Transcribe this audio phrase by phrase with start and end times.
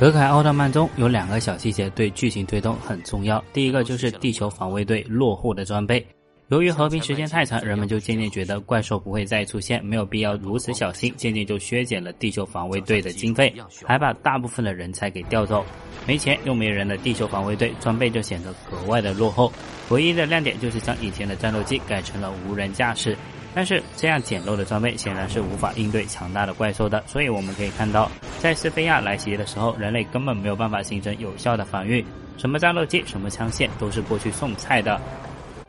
[0.00, 6.02] 德凯奥特曼中有两个小细节对剧情推动很重要，第一个就是地球防卫队落后的装备。
[6.48, 15.62] 由于和平时间太长，人们就渐渐觉得怪兽不会再出现，没有必要如此小心，渐渐就削减了地球防卫队的经费，还把大部分的人才给调走。
[16.06, 19.52] 没钱又没人的地球防卫队装备就显得格外的落后。
[19.90, 23.14] 唯一的亮点就是将以前的战斗机改成了无人驾驶。
[23.54, 32.04] 但是这样简陋的装备显然是无法应对强大的怪兽的，所以我们可以看到，在斯菲亚来袭的时候，人类根本没有办法形成有效的防御，
[32.36, 35.00] 什么战斗机、什么枪械都是过去送菜的。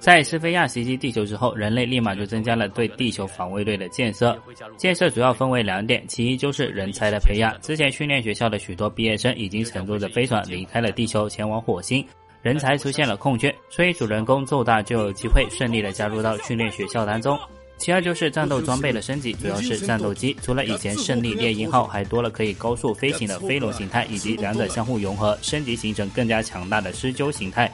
[0.00, 4.36] 在斯菲亚袭击地球之后，人类立马就增加了对地球防卫队的建设。
[4.76, 7.56] 建设主要分为两点，其一就是人才的培养。
[7.60, 12.04] 之前训练学校的许多毕业生已经乘坐着飞船离开了地球，前往火星，
[12.42, 17.38] 人才出现了空缺，所以主人公宙大就有机会顺利的加入到训练学校当中。
[17.82, 27.68] 其二就是战斗装备的升级，主要是战斗机，除了以前胜利猎鹰号，还多了可以高速飞行的飞龙形态，以及两者相互融合，升级形成更加强大的狮鹫形态。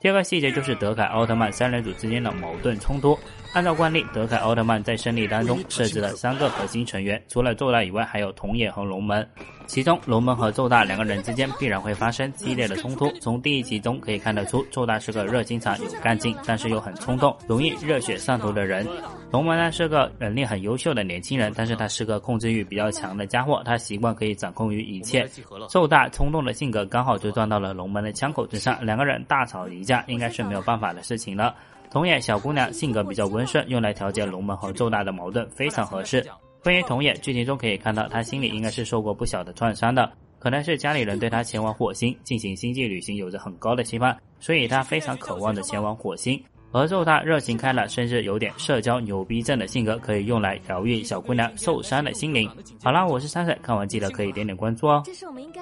[0.00, 3.18] 第二个细节就是德凯奥特曼三人组之间的矛盾冲突。
[3.52, 9.26] 按照惯例，德凯奥特曼在胜利当中设置了三个核心成员，除了宙大以外，还有童野和龙门。
[9.66, 13.10] 其中，龙门和宙大两个人之间必然会发生激烈的冲突。
[13.20, 18.86] 从第一集中可以看得出，宙大是个热心肠、有干劲，但是又很冲动、容易热血上头的人。
[19.30, 25.28] 龙门呢是个能力很优秀的年轻人，但是他是个控制欲比较强的家伙，他习惯可以掌控于一切。
[25.68, 31.54] 宙大冲动的性格刚好就撞到了龙门的枪口之上，两个人大吵一架，应该是没有办法的事情了。
[31.92, 36.26] 童野小姑娘性格比较温顺，用来调节龙门和宙大的矛盾非常合适。
[36.64, 46.42] 关于童野，剧情中可以看到她心里应该是受过不小的创伤的，可能是家里人对她前往火星进行星际旅行有着很高的期望，所以她非常渴望的前往火星。
[46.70, 52.50] 而宙大热情开朗，甚至有点社交牛逼症的性格，可以用来疗愈小姑娘受伤的心灵。
[52.82, 55.02] 好了，我是三水，看完记得可以点点关注哦。
[55.04, 55.61] 这是我们应该。